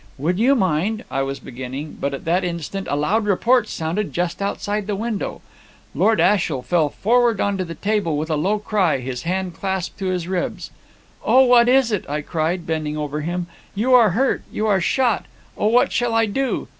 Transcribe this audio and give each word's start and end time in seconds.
"'Would 0.17 0.39
you 0.39 0.55
mind,' 0.55 1.03
I 1.11 1.21
was 1.21 1.37
beginning; 1.37 1.95
but 2.01 2.15
at 2.15 2.25
that 2.25 2.43
instant 2.43 2.87
a 2.89 2.95
loud 2.95 3.23
report 3.25 3.67
sounded 3.69 4.13
just 4.13 4.41
outside 4.41 4.87
the 4.87 4.95
window. 4.95 5.43
Lord 5.93 6.19
Ashiel 6.19 6.63
fell 6.63 6.89
forward 6.89 7.39
on 7.39 7.55
to 7.59 7.65
the 7.65 7.75
table 7.75 8.17
with 8.17 8.31
a 8.31 8.35
low 8.35 8.57
cry, 8.57 8.97
his 8.97 9.21
hand 9.29 9.53
clasped 9.53 9.99
to 9.99 10.07
his 10.07 10.27
ribs. 10.27 10.71
'Oh, 11.23 11.43
what 11.43 11.69
is 11.69 11.91
it?' 11.91 12.09
I 12.09 12.21
cried, 12.23 12.65
bending 12.65 12.97
over 12.97 13.21
him; 13.21 13.45
'you 13.75 13.93
are 13.93 14.09
hurt; 14.17 14.41
you 14.51 14.65
are 14.65 14.81
shot! 14.81 15.25
Oh, 15.55 15.67
what 15.67 15.91
shall 15.91 16.15
I 16.15 16.25
do!' 16.25 16.67